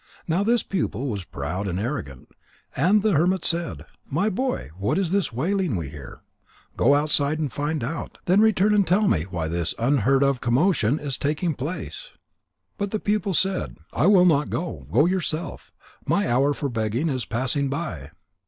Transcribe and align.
Now 0.27 0.41
this 0.43 0.63
pupil 0.63 1.05
was 1.09 1.25
proud 1.25 1.67
and 1.67 1.79
arrogant. 1.79 2.29
And 2.75 3.03
the 3.03 3.11
hermit 3.11 3.45
said: 3.45 3.85
"My 4.09 4.29
boy, 4.31 4.71
what 4.75 4.97
is 4.97 5.11
this 5.11 5.31
wailing 5.31 5.75
we 5.75 5.89
hear? 5.89 6.23
Go 6.75 6.95
outside 6.95 7.37
and 7.37 7.53
find 7.53 7.83
out, 7.83 8.17
then 8.25 8.41
return 8.41 8.73
and 8.73 8.87
tell 8.87 9.07
me 9.07 9.25
why 9.29 9.47
this 9.47 9.75
unheard 9.77 10.23
of 10.23 10.41
commotion 10.41 10.97
is 10.99 11.19
taking 11.19 11.53
place." 11.53 12.09
But 12.79 12.89
the 12.89 12.99
pupil 12.99 13.35
said: 13.35 13.77
"I 13.93 14.07
will 14.07 14.25
not 14.25 14.49
go. 14.49 14.87
Go 14.91 15.05
yourself. 15.05 15.71
My 16.07 16.27
hour 16.27 16.55
for 16.55 16.67
begging 16.67 17.07
is 17.07 17.25
passing 17.25 17.69
by." 17.69 18.09